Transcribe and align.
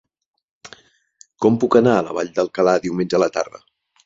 Com 1.45 1.59
puc 1.65 1.77
anar 1.81 1.93
a 1.99 2.07
la 2.09 2.17
Vall 2.21 2.33
d'Alcalà 2.39 2.75
diumenge 2.89 3.21
a 3.21 3.23
la 3.27 3.31
tarda? 3.39 3.63